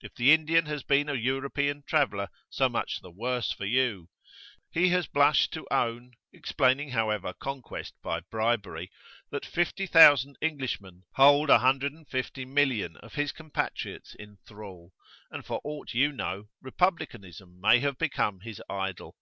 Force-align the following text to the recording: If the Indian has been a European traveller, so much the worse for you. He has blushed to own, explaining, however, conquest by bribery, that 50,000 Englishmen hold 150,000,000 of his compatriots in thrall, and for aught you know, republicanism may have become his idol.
If 0.00 0.16
the 0.16 0.32
Indian 0.34 0.66
has 0.66 0.82
been 0.82 1.08
a 1.08 1.14
European 1.14 1.84
traveller, 1.86 2.26
so 2.48 2.68
much 2.68 2.98
the 3.02 3.10
worse 3.12 3.52
for 3.52 3.66
you. 3.66 4.08
He 4.72 4.88
has 4.88 5.06
blushed 5.06 5.52
to 5.52 5.64
own, 5.70 6.14
explaining, 6.32 6.90
however, 6.90 7.32
conquest 7.34 7.94
by 8.02 8.18
bribery, 8.32 8.90
that 9.30 9.46
50,000 9.46 10.36
Englishmen 10.42 11.04
hold 11.14 11.50
150,000,000 11.50 12.96
of 12.96 13.14
his 13.14 13.30
compatriots 13.30 14.16
in 14.16 14.38
thrall, 14.44 14.92
and 15.30 15.46
for 15.46 15.60
aught 15.62 15.94
you 15.94 16.10
know, 16.10 16.48
republicanism 16.60 17.60
may 17.60 17.78
have 17.78 17.96
become 17.96 18.40
his 18.40 18.60
idol. 18.68 19.14